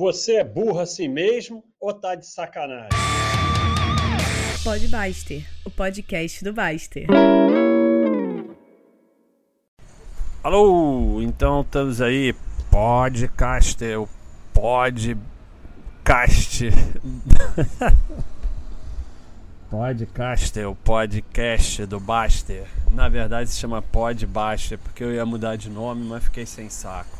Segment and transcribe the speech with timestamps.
[0.00, 2.88] Você é burro assim mesmo ou tá de sacanagem?
[4.64, 7.06] Pode Baster, o podcast do Baster.
[10.42, 12.34] Alô, então estamos aí,
[12.70, 14.08] podcaster, o
[14.54, 16.70] podcast.
[19.68, 22.66] podcaster, o podcast do Baster.
[22.90, 27.19] Na verdade se chama Podbaster, porque eu ia mudar de nome, mas fiquei sem saco.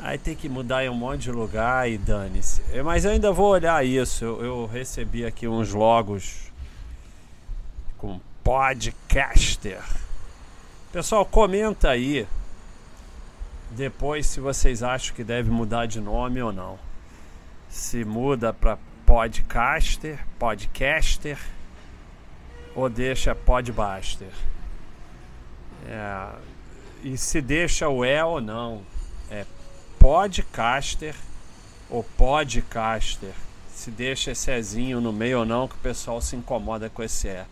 [0.00, 2.62] Aí tem que mudar em um monte de lugar e dane-se.
[2.84, 4.24] Mas eu ainda vou olhar isso.
[4.24, 6.52] Eu, eu, recebi aqui uns logos
[7.96, 9.82] com podcaster.
[10.92, 12.26] Pessoal, comenta aí
[13.72, 16.78] depois se vocês acham que deve mudar de nome ou não.
[17.68, 21.38] Se muda para podcaster, podcaster
[22.74, 24.30] ou deixa podbaster.
[25.86, 26.28] É,
[27.02, 28.82] e se deixa o é ou não.
[29.98, 31.14] Podcaster
[31.90, 33.32] ou podcaster.
[33.74, 37.28] Se deixa esse Ezinho no meio ou não, que o pessoal se incomoda com esse
[37.28, 37.44] E.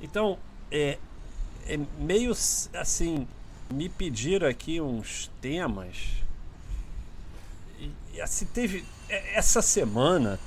[0.00, 0.38] Então,
[0.70, 0.98] é,
[1.66, 2.32] é meio
[2.74, 3.26] assim.
[3.72, 5.96] Me pediram aqui uns temas.
[8.12, 8.84] E assim, teve.
[9.08, 10.38] É, essa semana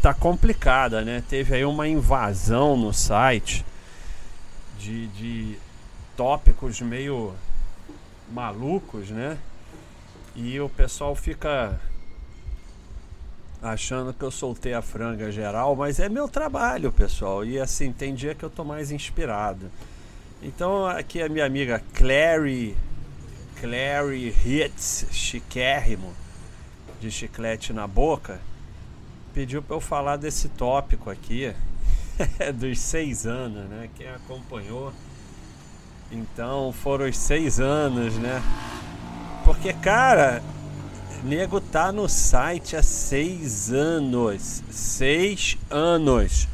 [0.00, 1.22] tá complicada, né?
[1.28, 3.64] Teve aí uma invasão no site
[4.78, 5.58] de, de
[6.16, 7.34] tópicos meio
[8.30, 9.38] malucos, né?
[10.36, 11.80] E o pessoal fica
[13.62, 17.44] achando que eu soltei a franga geral, mas é meu trabalho, pessoal.
[17.44, 19.70] E assim, tem dia que eu tô mais inspirado.
[20.42, 22.76] Então aqui a minha amiga Clary,
[23.60, 26.12] Clary Hits, chiquérrimo,
[27.00, 28.40] de chiclete na boca,
[29.32, 31.54] pediu para eu falar desse tópico aqui,
[32.54, 33.88] dos seis anos, né?
[33.96, 34.92] Quem acompanhou.
[36.10, 38.42] Então foram os seis anos, né?
[39.44, 40.42] Porque, cara,
[41.22, 44.62] nego tá no site há seis anos.
[44.70, 46.48] Seis anos.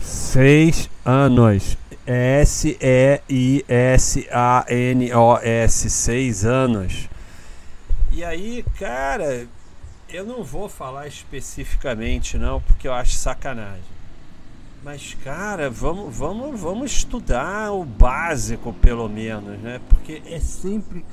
[0.00, 1.76] Seis anos.
[2.06, 2.80] S-E-I-S-A-N-O-S.
[5.90, 7.08] Seis anos.
[8.10, 9.46] E aí, cara,
[10.08, 14.00] eu não vou falar especificamente, não, porque eu acho sacanagem.
[14.82, 19.78] Mas, cara, vamos, vamos, vamos estudar o básico, pelo menos, né?
[19.90, 21.04] Porque é sempre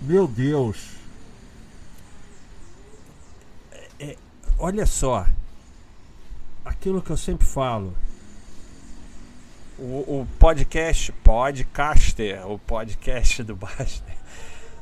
[0.00, 0.96] meu Deus.
[3.72, 4.16] É, é,
[4.58, 5.26] olha só.
[6.64, 7.94] Aquilo que eu sempre falo.
[9.78, 14.16] O, o podcast, podcaster, o podcast do Baster.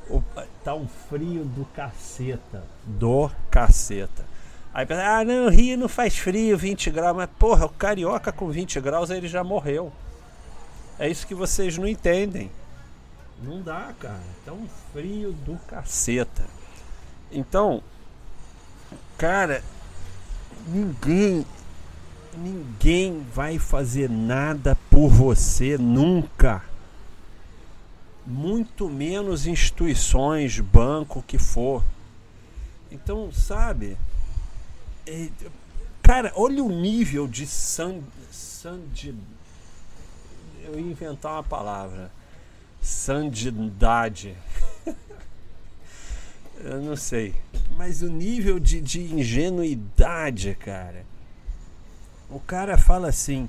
[0.08, 0.22] O,
[0.62, 2.64] tá um frio do caceta.
[2.84, 4.24] Do caceta.
[4.72, 7.16] Aí pensa, ah não, Rio não faz frio, 20 graus.
[7.16, 9.92] Mas porra, o carioca com 20 graus ele já morreu.
[10.98, 12.50] É isso que vocês não entendem.
[13.42, 14.22] Não dá, cara.
[14.44, 16.44] Tá um frio do caceta.
[17.30, 17.82] Então,
[19.18, 19.62] cara,
[20.66, 21.44] ninguém
[22.36, 26.62] ninguém vai fazer nada por você nunca.
[28.26, 31.82] Muito menos instituições, banco que for.
[32.90, 33.96] Então, sabe?
[35.06, 35.28] É,
[36.02, 39.14] cara, olha o nível de san, san de,
[40.64, 42.10] eu ia inventar uma palavra
[42.80, 44.36] sandidade.
[46.62, 47.34] Eu não sei.
[47.76, 51.04] Mas o nível de, de ingenuidade, cara.
[52.30, 53.48] O cara fala assim: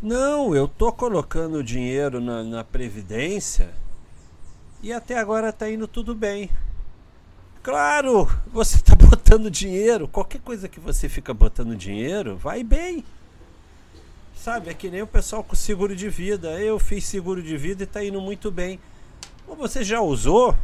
[0.00, 3.70] Não, eu tô colocando dinheiro na, na Previdência
[4.82, 6.48] e até agora tá indo tudo bem.
[7.62, 10.08] Claro, você tá botando dinheiro.
[10.08, 13.04] Qualquer coisa que você fica botando dinheiro, vai bem.
[14.38, 16.60] Sabe, é que nem o pessoal com seguro de vida.
[16.60, 18.78] Eu fiz seguro de vida e tá indo muito bem.
[19.48, 20.54] Mas você já usou?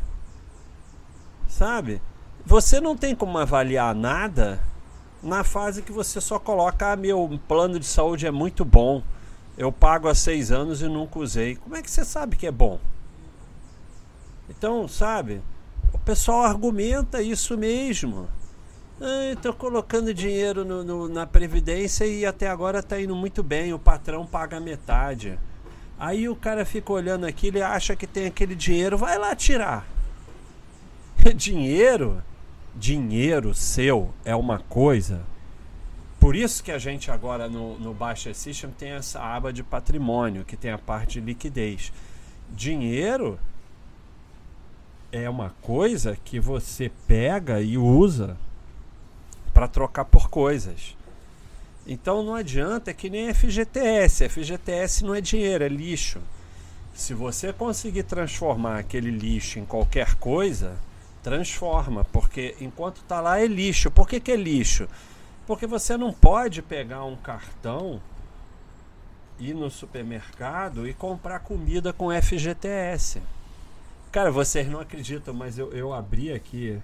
[1.48, 2.00] Sabe?
[2.46, 4.60] Você não tem como avaliar nada
[5.20, 9.02] na fase que você só coloca: ah, meu plano de saúde é muito bom.
[9.58, 11.56] Eu pago há seis anos e nunca usei.
[11.56, 12.78] Como é que você sabe que é bom?
[14.48, 15.42] Então, sabe?
[15.92, 18.28] O pessoal argumenta isso mesmo.
[19.00, 23.78] Estou colocando dinheiro no, no, na Previdência e até agora está indo muito bem, o
[23.78, 25.36] patrão paga metade.
[25.98, 29.84] Aí o cara fica olhando aquilo e acha que tem aquele dinheiro, vai lá tirar.
[31.34, 32.22] dinheiro,
[32.74, 35.22] dinheiro seu é uma coisa.
[36.20, 40.44] Por isso que a gente agora no, no Baixa System tem essa aba de patrimônio,
[40.44, 41.92] que tem a parte de liquidez.
[42.48, 43.40] Dinheiro
[45.10, 48.36] é uma coisa que você pega e usa
[49.54, 50.96] para trocar por coisas.
[51.86, 54.28] Então não adianta, é que nem FGTS.
[54.28, 56.20] FGTS não é dinheiro, é lixo.
[56.92, 60.76] Se você conseguir transformar aquele lixo em qualquer coisa,
[61.22, 63.90] transforma, porque enquanto está lá é lixo.
[63.90, 64.88] Por que, que é lixo?
[65.46, 68.00] Porque você não pode pegar um cartão,
[69.38, 73.20] ir no supermercado e comprar comida com FGTS.
[74.10, 76.80] Cara, vocês não acreditam, mas eu, eu abri aqui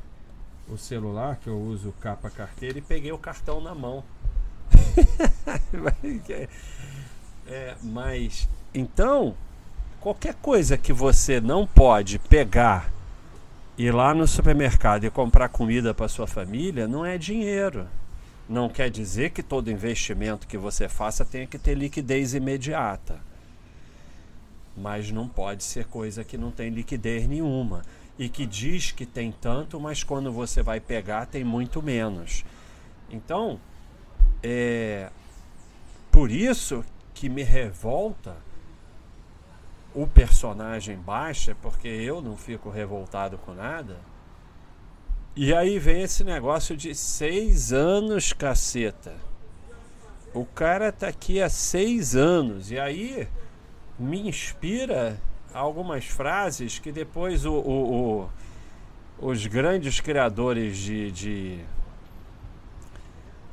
[0.70, 4.04] o celular, que eu uso capa carteira, e peguei o cartão na mão.
[7.46, 9.34] é, mas, então,
[10.00, 12.90] qualquer coisa que você não pode pegar,
[13.76, 17.86] ir lá no supermercado e comprar comida para sua família, não é dinheiro.
[18.48, 23.20] Não quer dizer que todo investimento que você faça tenha que ter liquidez imediata.
[24.76, 27.82] Mas não pode ser coisa que não tem liquidez nenhuma
[28.20, 32.44] e que diz que tem tanto, mas quando você vai pegar tem muito menos.
[33.10, 33.58] Então,
[34.42, 35.10] é
[36.12, 36.84] por isso
[37.14, 38.36] que me revolta
[39.94, 43.96] o personagem baixa, porque eu não fico revoltado com nada
[45.34, 49.14] e aí vem esse negócio de seis anos, caceta.
[50.34, 52.70] O cara tá aqui há seis anos.
[52.70, 53.28] E aí
[53.98, 55.18] me inspira
[55.54, 58.30] algumas frases que depois o, o, o
[59.20, 61.58] os grandes criadores de, de,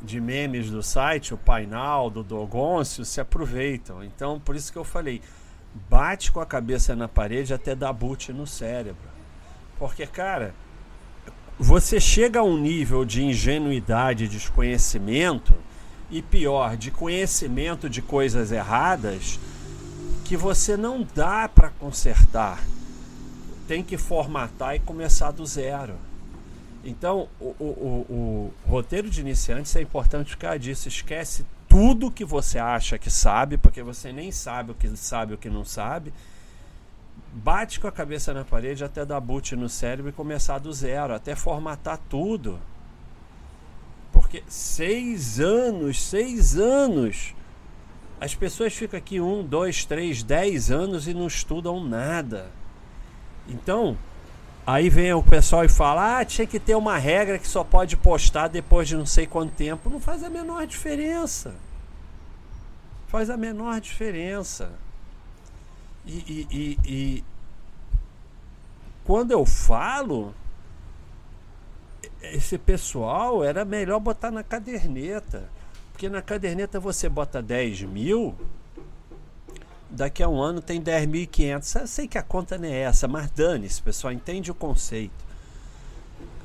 [0.01, 4.01] de, memes do site, o Painal, do Dogoncio, se aproveitam.
[4.01, 5.21] Então, por isso que eu falei,
[5.89, 9.09] bate com a cabeça na parede até dar boot no cérebro.
[9.77, 10.55] Porque, cara,
[11.59, 15.53] você chega a um nível de ingenuidade desconhecimento,
[16.09, 19.37] e pior, de conhecimento de coisas erradas,
[20.27, 22.59] que você não dá para consertar.
[23.67, 25.95] Tem que formatar e começar do zero.
[26.83, 27.65] Então, o, o,
[28.09, 30.87] o, o roteiro de iniciantes é importante ficar disso.
[30.87, 35.37] Esquece tudo que você acha que sabe, porque você nem sabe o que sabe o
[35.37, 36.13] que não sabe
[37.33, 41.13] bate com a cabeça na parede até dar boot no cérebro e começar do zero,
[41.13, 42.59] até formatar tudo.
[44.11, 47.35] Porque seis anos, seis anos.
[48.19, 52.49] As pessoas ficam aqui um, dois, três, dez anos e não estudam nada.
[53.47, 53.97] Então,
[54.65, 57.95] aí vem o pessoal e fala: ah, tinha que ter uma regra que só pode
[57.95, 59.89] postar depois de não sei quanto tempo.
[59.89, 61.55] Não faz a menor diferença.
[63.07, 64.71] Faz a menor diferença.
[66.05, 67.23] E, e, e, e
[69.03, 70.33] quando eu falo,
[72.21, 75.49] esse pessoal era melhor botar na caderneta.
[75.97, 78.35] Porque na caderneta você bota 10 mil,
[79.89, 81.81] daqui a um ano tem 10.500.
[81.81, 85.25] Eu sei que a conta não é essa, mas dane-se, pessoal, entende o conceito.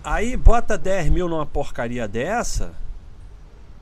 [0.03, 2.73] Aí bota 10 mil numa porcaria dessa,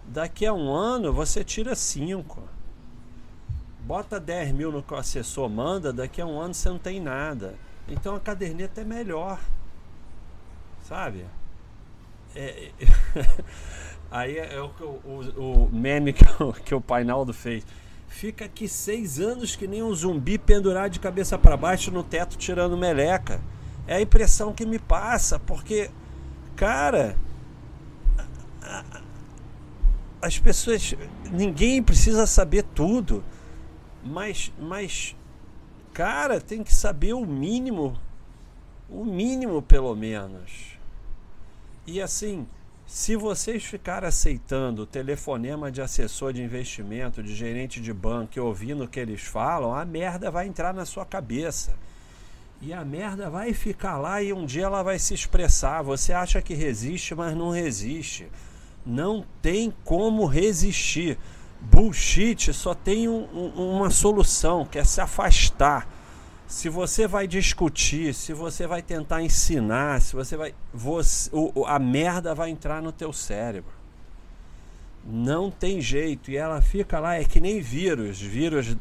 [0.08, 2.42] daqui a um ano você tira 5.
[3.78, 7.00] Bota 10 mil no que o assessor manda, daqui a um ano você não tem
[7.00, 7.54] nada.
[7.86, 9.38] Então a caderneta é melhor.
[10.82, 11.26] Sabe?
[12.34, 13.70] É, é
[14.10, 14.70] aí é, é o,
[15.04, 17.64] o, o, meme que o, que o Painaldo fez.
[18.08, 22.36] Fica aqui seis anos que nem um zumbi pendurado de cabeça para baixo no teto
[22.36, 23.40] tirando meleca.
[23.86, 25.90] É a impressão que me passa, porque,
[26.56, 27.16] cara,
[30.20, 30.94] as pessoas.
[31.30, 33.24] Ninguém precisa saber tudo.
[34.04, 35.16] Mas, mas,
[35.92, 37.98] cara, tem que saber o mínimo,
[38.88, 40.78] o mínimo pelo menos.
[41.86, 42.46] E assim,
[42.90, 48.82] se vocês ficarem aceitando telefonema de assessor de investimento, de gerente de banco e ouvindo
[48.82, 51.72] o que eles falam, a merda vai entrar na sua cabeça.
[52.60, 55.82] E a merda vai ficar lá e um dia ela vai se expressar.
[55.82, 58.28] Você acha que resiste, mas não resiste.
[58.84, 61.16] Não tem como resistir
[61.60, 65.86] bullshit só tem um, um, uma solução, que é se afastar.
[66.50, 70.52] Se você vai discutir, se você vai tentar ensinar, se você vai.
[70.74, 73.70] Você, o, a merda vai entrar no teu cérebro.
[75.06, 76.28] Não tem jeito.
[76.28, 78.20] E ela fica lá, é que nem vírus.
[78.20, 78.76] Vírus.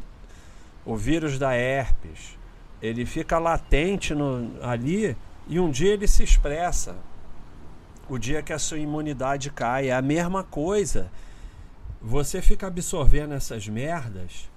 [0.84, 2.40] O vírus da herpes.
[2.82, 5.16] Ele fica latente no, ali
[5.48, 6.96] e um dia ele se expressa.
[8.10, 9.90] O dia que a sua imunidade cai.
[9.90, 11.12] É a mesma coisa
[12.02, 14.50] você fica absorvendo essas merdas,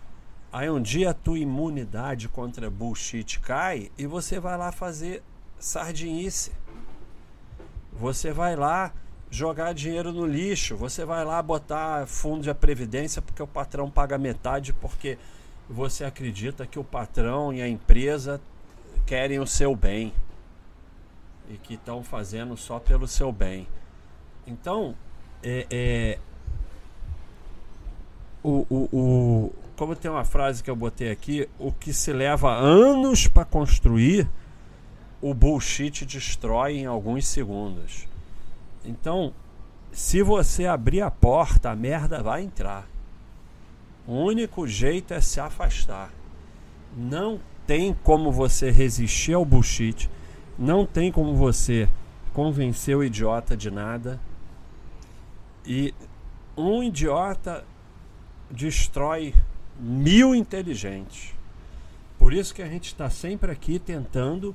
[0.53, 5.23] aí um dia a tua imunidade contra bullshit cai e você vai lá fazer
[5.59, 6.53] sardinice.
[7.93, 8.93] Você vai lá
[9.31, 14.19] jogar dinheiro no lixo, você vai lá botar fundo de previdência porque o patrão paga
[14.19, 15.19] metade porque
[15.69, 18.41] você acredita que o patrão e a empresa
[19.07, 20.13] querem o seu bem
[21.49, 23.67] e que estão fazendo só pelo seu bem.
[24.47, 24.95] Então,
[25.43, 26.19] é, é,
[28.43, 32.53] o, o, o, como tem uma frase que eu botei aqui, o que se leva
[32.53, 34.29] anos para construir
[35.21, 38.09] o bullshit destrói em alguns segundos.
[38.85, 39.33] Então,
[39.93, 42.89] se você abrir a porta, a merda vai entrar.
[44.07, 46.11] O único jeito é se afastar.
[46.97, 50.11] Não tem como você resistir ao bullshit.
[50.59, 51.89] Não tem como você
[52.33, 54.19] convencer o idiota de nada.
[55.65, 55.95] E
[56.57, 57.65] um idiota
[58.53, 59.35] destrói
[59.81, 61.35] mil inteligentes.
[62.19, 64.55] Por isso que a gente está sempre aqui tentando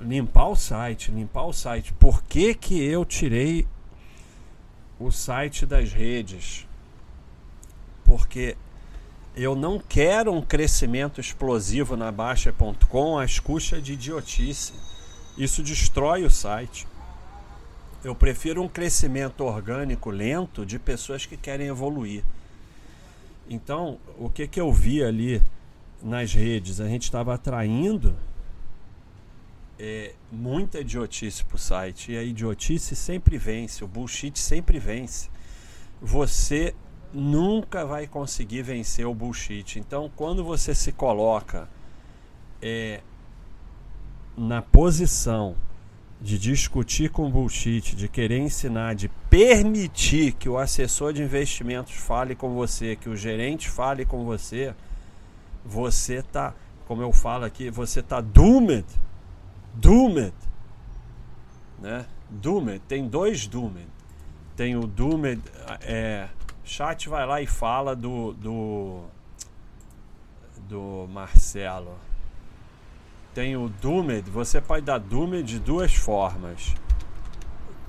[0.00, 1.92] limpar o site, limpar o site.
[1.92, 3.66] Por que, que eu tirei
[4.98, 6.66] o site das redes?
[8.04, 8.56] Porque
[9.36, 14.72] eu não quero um crescimento explosivo na Baixa.com às custas de idiotice.
[15.38, 16.86] Isso destrói o site.
[18.02, 22.24] Eu prefiro um crescimento orgânico lento de pessoas que querem evoluir.
[23.48, 25.42] Então, o que, que eu vi ali
[26.02, 26.80] nas redes?
[26.80, 28.16] A gente estava atraindo
[29.78, 32.12] é, muita idiotice para o site.
[32.12, 35.28] E a idiotice sempre vence, o bullshit sempre vence.
[36.00, 36.74] Você
[37.12, 39.78] nunca vai conseguir vencer o bullshit.
[39.78, 41.68] Então, quando você se coloca
[42.60, 43.00] é,
[44.36, 45.56] na posição
[46.22, 52.36] de discutir com bullshit, de querer ensinar, de permitir que o assessor de investimentos fale
[52.36, 54.72] com você, que o gerente fale com você,
[55.64, 56.54] você tá,
[56.86, 58.86] como eu falo aqui, você tá doomed.
[59.74, 60.32] Doomed.
[61.80, 62.06] Né?
[62.30, 63.88] Doomed, tem dois doomed.
[64.54, 65.42] Tem o doomed,
[65.80, 66.28] é,
[66.62, 69.02] chat vai lá e fala do do
[70.68, 71.98] do Marcelo
[73.34, 76.74] tem o Doomed, você pode dar Doomed de duas formas.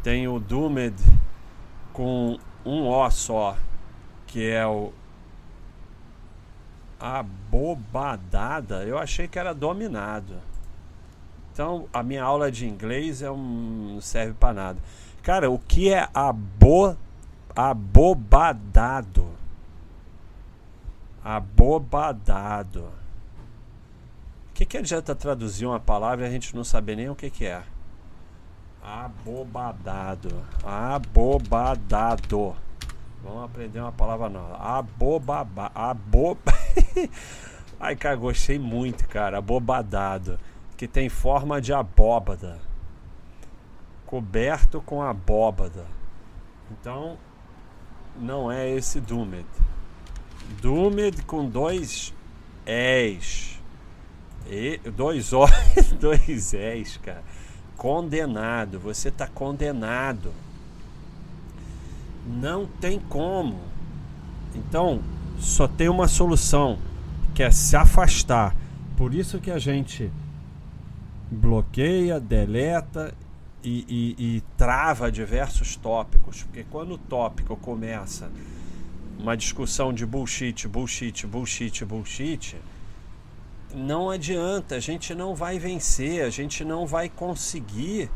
[0.01, 0.95] Tem o Doomed
[1.91, 3.57] com um O só,
[4.25, 4.93] que é o
[6.99, 8.83] abobadada.
[8.85, 10.35] Eu achei que era dominado.
[11.51, 14.79] Então, a minha aula de inglês é um, não serve para nada.
[15.21, 16.97] Cara, o que é abo,
[17.55, 19.27] abobadado?
[21.23, 23.02] Abobadado
[24.63, 27.45] que, que adianta traduzir uma palavra e a gente não saber nem o que, que
[27.45, 27.63] é?
[28.81, 30.45] Abobadado.
[30.63, 32.55] Abobadado.
[33.23, 34.57] Vamos aprender uma palavra nova.
[34.57, 35.71] Abobaba.
[35.73, 36.39] Abob...
[37.79, 39.37] Ai, cara, gostei muito, cara.
[39.37, 40.39] Abobadado.
[40.77, 42.59] Que tem forma de abóbada.
[44.05, 45.85] Coberto com abóbada.
[46.71, 47.17] Então,
[48.17, 49.47] não é esse Doomed.
[50.61, 52.13] Doomed com dois
[52.65, 53.52] és.
[54.49, 55.45] E, dois O,
[55.99, 57.23] dois És, cara.
[57.77, 58.79] Condenado.
[58.79, 60.31] Você está condenado.
[62.25, 63.59] Não tem como.
[64.55, 65.01] Então,
[65.39, 66.77] só tem uma solução,
[67.33, 68.55] que é se afastar.
[68.95, 70.11] Por isso que a gente
[71.29, 73.13] bloqueia, deleta
[73.63, 76.43] e, e, e trava diversos tópicos.
[76.43, 78.31] Porque quando o tópico começa
[79.17, 82.55] uma discussão de bullshit, bullshit, bullshit, bullshit
[83.73, 88.09] não adianta, a gente não vai vencer, a gente não vai conseguir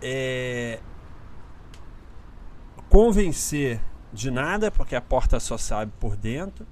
[0.00, 0.80] é,
[2.88, 3.80] convencer
[4.12, 6.66] de nada, porque a porta só sabe por dentro,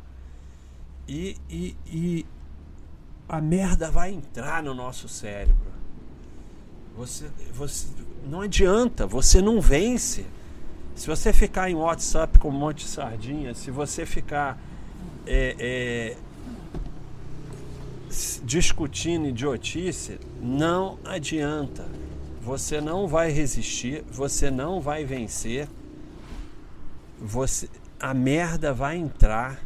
[1.07, 2.27] e, e, e
[3.29, 5.71] a merda vai entrar no nosso cérebro.
[6.97, 7.89] Você, você
[8.27, 10.27] não adianta, você não vence.
[10.95, 14.59] Se você ficar em WhatsApp com um monte de sardinha, se você ficar
[15.27, 16.17] é, é,
[18.43, 21.87] discutindo idiotice, não adianta.
[22.43, 25.69] Você não vai resistir, você não vai vencer.
[27.21, 27.69] Você,
[28.01, 29.63] a merda vai entrar,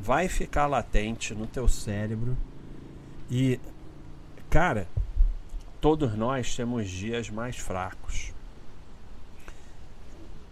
[0.00, 2.36] vai ficar latente no teu cérebro.
[3.30, 3.60] E
[4.50, 4.88] cara,
[5.80, 8.32] todos nós temos dias mais fracos.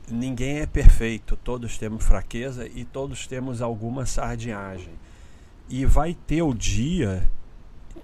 [0.09, 4.93] Ninguém é perfeito, todos temos fraqueza e todos temos alguma sardinhagem
[5.69, 7.31] e vai ter o dia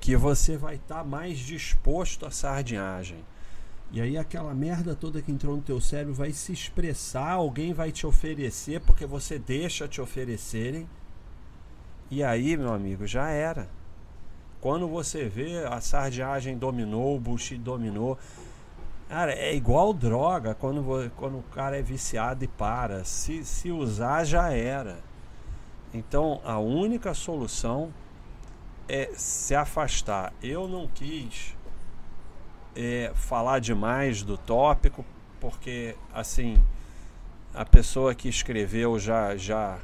[0.01, 3.19] que você vai estar tá mais disposto à sardinhagem.
[3.93, 7.91] E aí aquela merda toda que entrou no teu cérebro vai se expressar, alguém vai
[7.91, 10.89] te oferecer porque você deixa te oferecerem.
[12.11, 13.69] E aí, meu amigo, já era.
[14.61, 18.19] Quando você vê a sardinhagem dominou, o bullshit dominou.
[19.09, 23.05] Cara, é igual droga quando, quando o cara é viciado e para.
[23.05, 24.99] Se, se usar, já era.
[25.93, 27.93] Então a única solução
[28.89, 30.33] é se afastar.
[30.43, 31.57] Eu não quis
[32.75, 35.05] é, falar demais do tópico,
[35.41, 36.63] porque assim
[37.53, 39.79] a pessoa que escreveu já já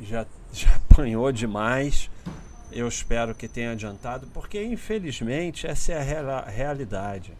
[0.00, 2.10] já, já apanhou demais
[2.70, 7.32] Eu espero que tenha adiantado, porque infelizmente essa é a real, realidade.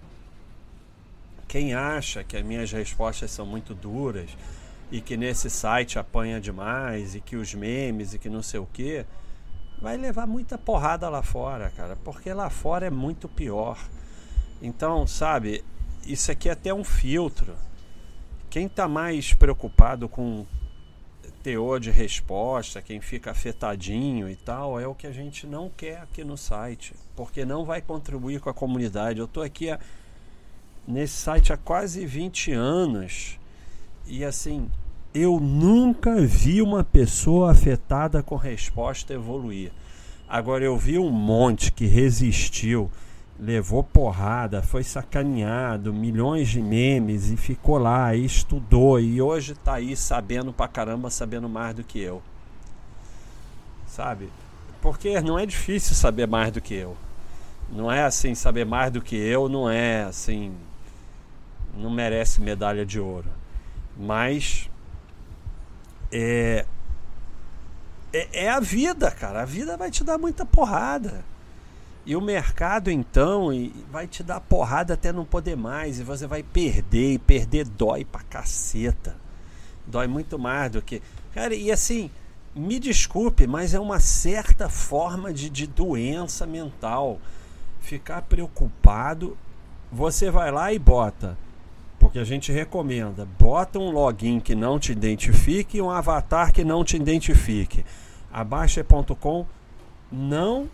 [1.49, 4.31] Quem acha que as minhas respostas são muito duras
[4.91, 8.67] e que nesse site apanha demais e que os memes e que não sei o
[8.67, 9.05] que,
[9.81, 13.79] vai levar muita porrada lá fora, cara, porque lá fora é muito pior.
[14.63, 15.65] Então, sabe,
[16.07, 17.55] isso aqui é até um filtro.
[18.49, 20.47] Quem está mais preocupado com
[21.43, 25.99] teor de resposta, quem fica afetadinho e tal, é o que a gente não quer
[25.99, 29.19] aqui no site, porque não vai contribuir com a comunidade.
[29.19, 29.67] Eu estou aqui
[30.87, 33.39] nesse site há quase 20 anos
[34.07, 34.71] e assim,
[35.15, 39.73] eu nunca vi uma pessoa afetada com resposta evoluir.
[40.29, 42.91] Agora eu vi um monte que resistiu
[43.39, 49.75] levou porrada, foi sacaneado, milhões de memes e ficou lá e estudou e hoje tá
[49.75, 52.23] aí sabendo pra caramba, sabendo mais do que eu.
[53.87, 54.31] Sabe?
[54.81, 56.97] Porque não é difícil saber mais do que eu.
[57.71, 60.53] Não é assim, saber mais do que eu não é assim,
[61.77, 63.29] não merece medalha de ouro.
[63.97, 64.71] Mas
[66.13, 66.67] é
[68.17, 69.43] é, é a vida, cara.
[69.43, 71.25] A vida vai te dar muita porrada.
[72.05, 73.49] E o mercado então
[73.91, 78.05] vai te dar porrada até não poder mais e você vai perder e perder dói
[78.05, 79.17] pra caceta.
[79.87, 81.03] Dói muito mais do que.
[81.35, 82.11] Cara, e assim,
[82.55, 87.19] me desculpe, mas é uma certa forma de, de doença mental.
[87.81, 89.37] Ficar preocupado,
[89.91, 91.37] você vai lá e bota.
[92.07, 96.63] Porque a gente recomenda, bota um login que não te identifique e um avatar que
[96.63, 97.85] não te identifique.
[98.33, 99.45] A Baixa.com
[100.13, 100.71] não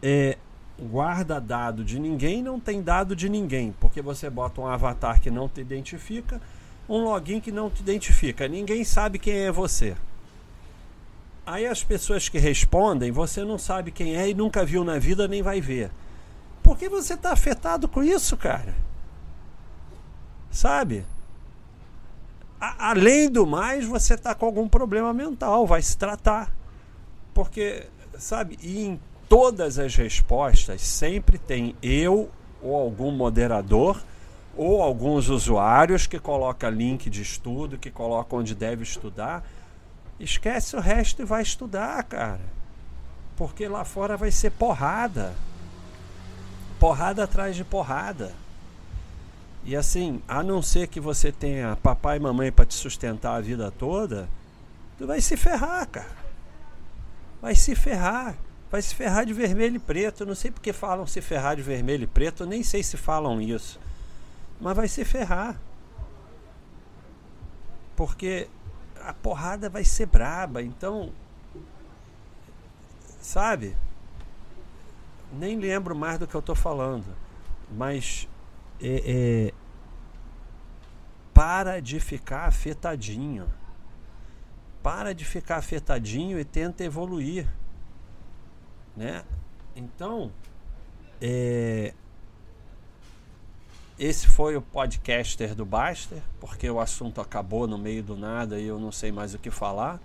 [0.00, 0.38] é,
[0.80, 5.32] guarda dado de ninguém, não tem dado de ninguém, porque você bota um avatar que
[5.32, 6.40] não te identifica,
[6.88, 9.96] um login que não te identifica, ninguém sabe quem é você.
[11.44, 15.26] Aí as pessoas que respondem, você não sabe quem é e nunca viu na vida
[15.26, 15.90] nem vai ver.
[16.62, 18.86] Por que você está afetado com isso, cara?
[20.50, 21.04] Sabe?
[22.60, 26.52] A além do mais, você está com algum problema mental, vai se tratar.
[27.32, 27.86] Porque,
[28.18, 32.30] sabe, e em todas as respostas sempre tem eu
[32.62, 34.02] ou algum moderador
[34.56, 39.44] ou alguns usuários que coloca link de estudo, que coloca onde deve estudar.
[40.18, 42.40] Esquece o resto e vai estudar, cara.
[43.36, 45.32] Porque lá fora vai ser porrada.
[46.80, 48.32] Porrada atrás de porrada.
[49.64, 53.40] E assim, a não ser que você tenha papai e mamãe para te sustentar a
[53.40, 54.28] vida toda,
[54.96, 56.16] tu vai se ferrar, cara.
[57.40, 58.36] Vai se ferrar
[58.70, 60.22] vai se ferrar de vermelho e preto.
[60.22, 63.40] Eu não sei porque falam se ferrar de vermelho e preto, nem sei se falam
[63.40, 63.80] isso.
[64.60, 65.58] Mas vai se ferrar.
[67.96, 68.48] Porque
[69.02, 71.12] a porrada vai ser braba, então.
[73.20, 73.76] Sabe?
[75.32, 77.06] Nem lembro mais do que eu estou falando.
[77.70, 78.28] Mas.
[78.80, 79.54] É, é,
[81.34, 83.46] para de ficar afetadinho.
[84.82, 87.48] Para de ficar afetadinho e tenta evoluir
[88.98, 89.22] né?
[89.76, 90.32] Então,
[91.22, 91.94] é,
[93.96, 98.66] esse foi o podcaster do Baster, porque o assunto acabou no meio do nada e
[98.66, 100.00] eu não sei mais o que falar.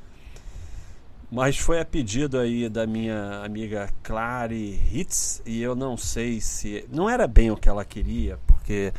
[1.32, 6.88] Mas foi a pedido aí da minha amiga Clary Hitz e eu não sei se.
[6.92, 8.93] Não era bem o que ela queria, porque.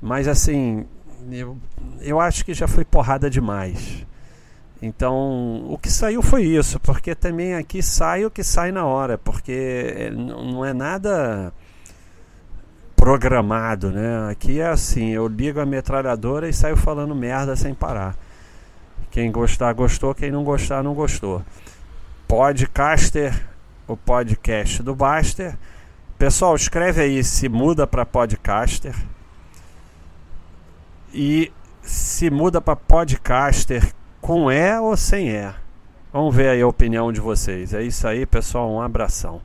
[0.00, 0.86] Mas assim,
[1.30, 1.56] eu,
[2.00, 4.04] eu acho que já foi porrada demais.
[4.80, 9.16] Então, o que saiu foi isso, porque também aqui sai o que sai na hora,
[9.16, 11.52] porque não é nada
[12.96, 14.28] programado, né?
[14.28, 18.16] Aqui é assim, eu ligo a metralhadora e saio falando merda sem parar.
[19.08, 21.44] Quem gostar, gostou, quem não gostar, não gostou.
[22.26, 23.46] Podcaster,
[23.86, 25.56] o podcast do Baster.
[26.22, 28.94] Pessoal, escreve aí se muda para podcaster.
[31.12, 31.50] E
[31.82, 35.52] se muda para podcaster com E ou sem E?
[36.12, 37.74] Vamos ver aí a opinião de vocês.
[37.74, 38.70] É isso aí, pessoal.
[38.70, 39.42] Um abração.